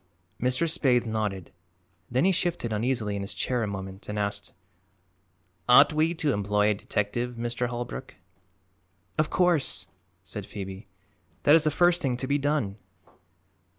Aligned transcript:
Mr. 0.41 0.67
Spaythe 0.67 1.05
nodded. 1.05 1.51
Then 2.09 2.25
he 2.25 2.31
shifted 2.31 2.73
uneasily 2.73 3.15
in 3.15 3.21
his 3.21 3.35
chair 3.35 3.61
a 3.61 3.67
moment 3.67 4.09
and 4.09 4.17
asked: 4.17 4.51
"Ought 5.69 5.93
we 5.93 6.15
to 6.15 6.33
employ 6.33 6.71
a 6.71 6.73
detective, 6.73 7.35
Mr. 7.35 7.67
Holbrook?" 7.67 8.15
"Of 9.19 9.29
course!" 9.29 9.85
said 10.23 10.47
Phoebe. 10.47 10.87
"That 11.43 11.53
is 11.53 11.65
the 11.65 11.69
first 11.69 12.01
thing 12.01 12.17
to 12.17 12.25
be 12.25 12.39
done." 12.39 12.77